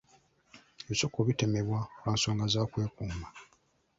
Ebisiko 0.83 1.19
bitemebwa 1.27 1.79
lwa 1.97 2.11
nsonga 2.15 2.45
za 2.53 2.61
kwekuuma. 2.71 3.27